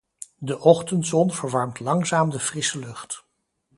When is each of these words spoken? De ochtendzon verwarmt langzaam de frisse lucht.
De 0.37 0.59
ochtendzon 0.59 1.31
verwarmt 1.33 1.79
langzaam 1.79 2.29
de 2.29 2.39
frisse 2.39 2.79
lucht. 2.79 3.23